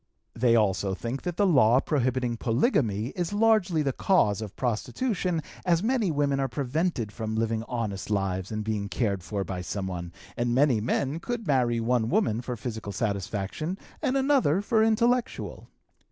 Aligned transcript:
They 0.33 0.55
also 0.55 0.95
think 0.95 1.21
that 1.21 1.37
the 1.37 1.45
law 1.45 1.79
prohibiting 1.79 2.35
polygamy 2.35 3.09
is 3.09 3.33
largely 3.33 3.83
the 3.83 3.93
cause 3.93 4.41
of 4.41 4.55
prostitution, 4.55 5.43
as 5.63 5.83
many 5.83 6.09
women 6.09 6.39
are 6.39 6.47
prevented 6.47 7.11
from 7.11 7.35
living 7.35 7.61
honest 7.67 8.09
lives 8.09 8.51
and 8.51 8.63
being 8.63 8.89
cared 8.89 9.21
for 9.21 9.43
by 9.43 9.61
someone, 9.61 10.11
and 10.35 10.55
many 10.55 10.81
men 10.81 11.19
could 11.19 11.45
marry 11.45 11.79
one 11.79 12.09
woman 12.09 12.41
for 12.41 12.57
physical 12.57 12.91
satisfaction 12.91 13.77
and 14.01 14.17
another 14.17 14.59
for 14.63 14.81
intellectual. 14.83 15.69